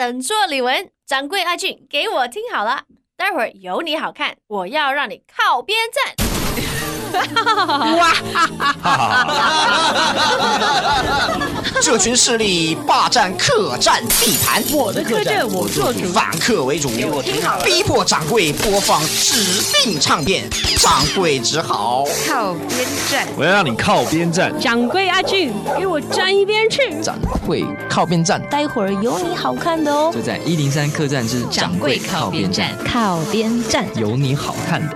[0.00, 2.84] 等做李文，掌柜阿俊，给我听好了，
[3.18, 6.29] 待会儿有你好看，我要让你靠边站。
[7.96, 8.12] 哇！
[11.82, 16.90] 这群势力霸占客栈地盘，我的客栈我做主，反客为主，
[17.64, 23.26] 逼迫掌柜播放指定唱片，掌柜只好靠边站。
[23.36, 27.00] 我要让你靠边站，掌柜阿俊，给我站一边去。
[27.02, 30.10] 掌柜靠边站，待会儿有你好看的哦。
[30.12, 34.94] 就在一零三客栈之掌柜靠边站，靠边站有你好看的。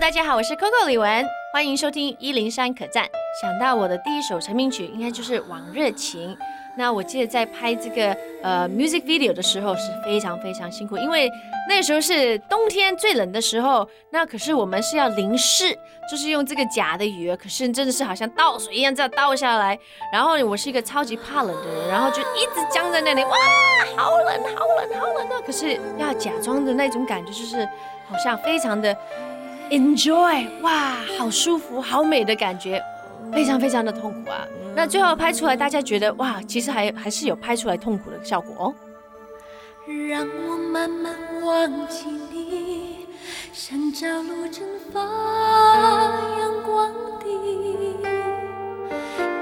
[0.00, 3.06] 大家好，我是 Coco 李玟，欢迎收听一零三可赞。
[3.38, 6.34] 想到我的第一首成名曲，应该就是《往日情》。
[6.74, 11.30] 那我记得在拍这个呃 music video 的时候是非常非常辛苦，因为
[11.68, 13.86] 那时候是冬天最冷的时候。
[14.10, 15.78] 那可是我们是要淋湿，
[16.10, 19.78] 就是用这个假的雨，可是真的是好像倒水一样这样倒下来。
[20.10, 23.36] 然后我是一个超级怕冷的人，然后就一直僵在那里，哇，
[23.98, 25.42] 好冷，好冷，好冷啊！
[25.44, 27.68] 可是要假装的那种感觉，就是
[28.08, 28.96] 好像非常的。
[29.70, 32.82] Enjoy，哇，好舒服，好美的感觉，
[33.32, 34.44] 非常非常的痛苦啊。
[34.74, 38.74] 那最后拍出来，大家觉得哇，其实还还是有拍出来痛苦的效果哦。
[40.08, 43.06] 让我慢慢忘记你，
[43.52, 47.96] 像朝露蒸发阳光底，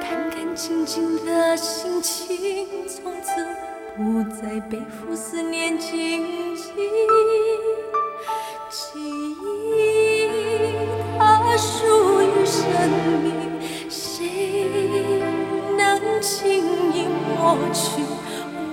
[0.00, 3.46] 干干净净的心情，从此
[3.96, 6.72] 不再背负思念荆棘。
[13.88, 15.20] 谁
[15.76, 18.02] 能轻易抹去？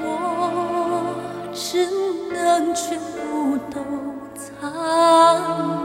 [0.07, 1.15] 我
[1.53, 1.87] 只
[2.31, 3.81] 能全部都
[4.35, 5.83] 藏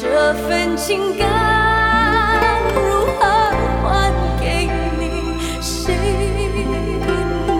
[0.00, 1.26] 这份情感
[2.72, 3.50] 如何
[3.82, 5.02] 还给你？
[5.60, 5.92] 谁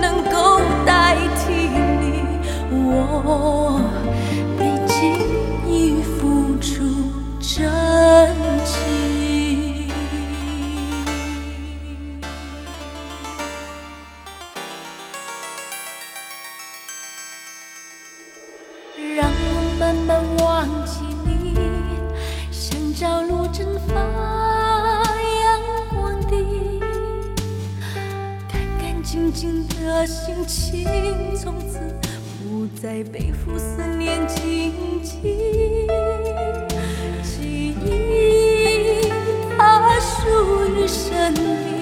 [0.00, 2.22] 能够代替你？
[2.70, 3.80] 我
[4.56, 4.96] 毕竟
[5.66, 6.66] 已付出
[7.40, 7.50] 真
[8.64, 8.76] 情。
[19.16, 20.22] 让我慢慢
[29.18, 30.86] 静静的心情，
[31.36, 31.80] 从此
[32.38, 35.88] 不再背负思念荆棘。
[37.24, 39.10] 记忆
[39.56, 41.77] 它属于生命，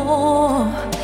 [0.00, 0.97] 我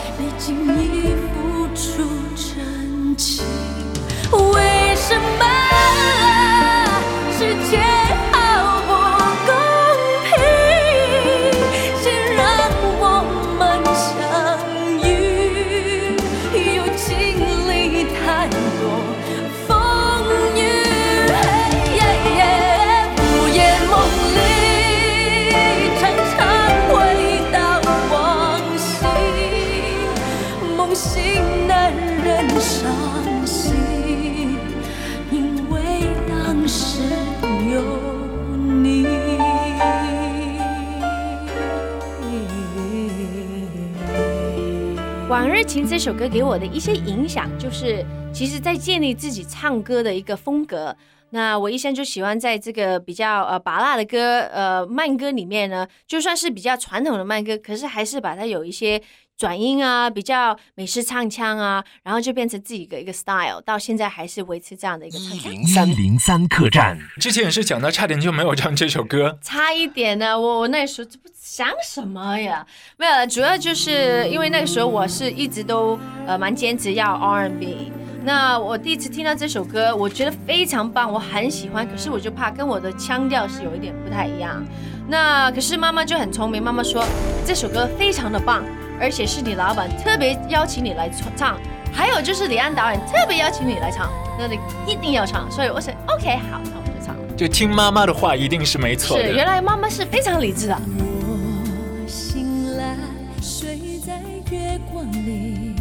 [45.35, 50.97] 往日情》这首歌给我的一些影响，就是其实在建立自己唱歌的一个风格。
[51.31, 59.03] 那我一生就喜欢在这个比较呃拔辣的歌，呃慢歌里面呢，就算是比较传统的慢歌，可是还是把它有一些
[59.37, 65.53] 转音啊，比较美式唱腔啊，然后就变成自己的一个 style，到现在还是维持这样的一个唱腔。
[65.53, 66.99] 零三零三客栈。
[67.21, 72.65] 之前也是讲到差点就没有唱这首歌，差一点呢，我我那时候这不想什么呀？
[72.97, 77.91] 没有，主要就是因为那个时候我是一直都呃蛮坚持要 R&B。
[78.27, 81.87] 那我第一次听到这首歌，我觉得非常棒，我很喜欢。
[81.87, 84.65] 可是我就怕跟我的腔调是有一点不太一样。
[85.07, 87.05] 那可是妈妈就很聪明，妈妈说
[87.45, 88.65] 这首歌非常的棒，
[89.01, 91.59] 而且是你老板特别邀请你来唱，
[91.93, 95.51] 还有就是李安导演特别邀请你来唱，那你一定要唱。
[95.51, 97.23] 所以我说 OK 好，那我就唱了。
[97.37, 99.47] 就听妈妈的话一定是没错是，原。
[99.47, 100.79] 来妈妈是非常理智的。
[100.99, 102.97] 我醒来，
[103.43, 104.21] 睡在
[104.51, 105.75] 月光里，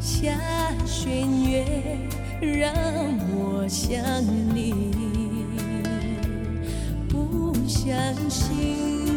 [0.00, 0.30] 下
[0.84, 1.10] 弦
[1.50, 1.64] 月
[2.40, 2.72] 让
[3.34, 3.98] 我想
[4.54, 4.92] 你。
[7.08, 7.94] 不相
[8.28, 9.13] 信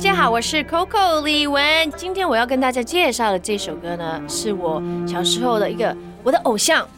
[0.00, 1.92] 大家好，我是 Coco 李玟。
[1.94, 6.88] 今天我要跟大家介绍的这首歌呢，是我小时候的一个我的偶像，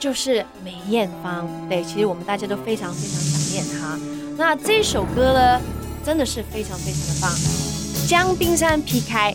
[0.00, 1.48] 就是梅艳芳。
[1.68, 3.96] 对，其实我们大家都非常非常想念她。
[4.36, 5.60] 那这首歌呢，
[6.04, 7.30] 真的是非常非常的棒，
[8.08, 9.32] 《将冰山劈开》。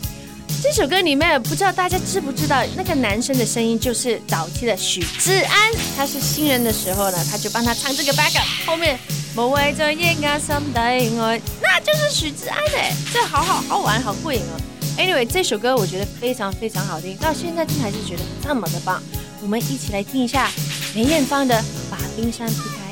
[0.62, 5.72] 这首歌里面，不知道大家知不知道，那个男生的声音就是早期的许志安。
[5.96, 9.00] 他是新人的时候呢，他就帮他唱这个 backup，后面
[9.38, 14.60] 无谓再抑压心底愛，那就是许志安哎，这好好好玩，好过瘾哦。
[14.98, 19.02] Anyway，这首歌我觉得非常非常好听，到现在听还是觉得这么的棒。
[19.42, 20.52] 我们一起来听一下
[20.94, 21.56] 梅艳芳的
[21.90, 22.92] 《把冰山劈開》。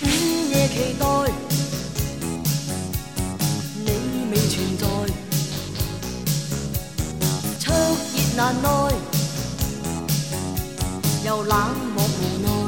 [0.00, 0.04] 午
[0.52, 1.04] 夜期待，
[3.74, 3.90] 你
[4.30, 4.86] 未存在，
[7.58, 7.74] 灼
[8.14, 8.68] 熱難耐，
[11.30, 11.56] 又冷
[11.94, 12.59] 漠无奈。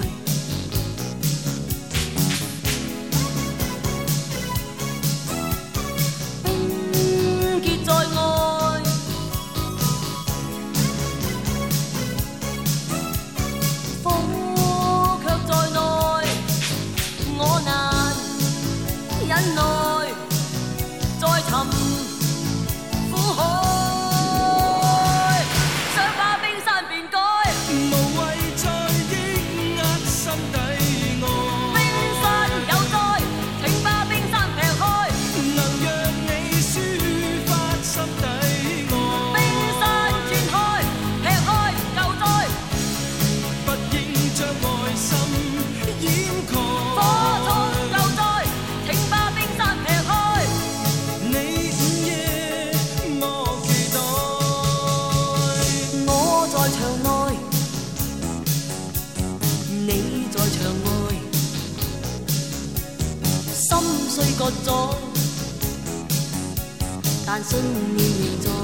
[67.24, 67.58] 但生
[67.96, 68.61] 命已在。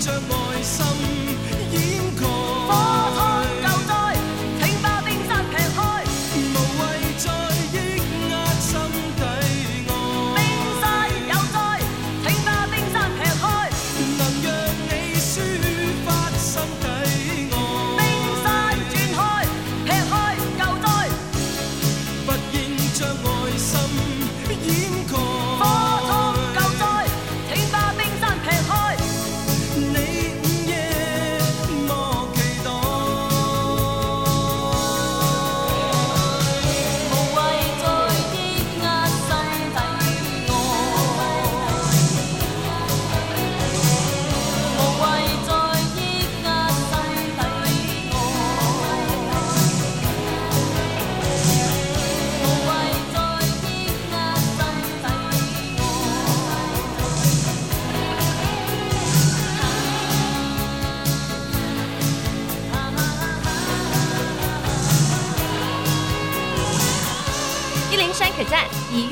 [0.00, 1.59] 将爱心。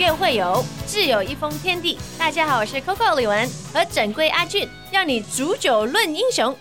[0.08, 1.98] 都会有，自有一封天地。
[2.18, 6.56] 大家好，我是 Coco 李玟和掌柜阿俊，让你煮酒论英雄。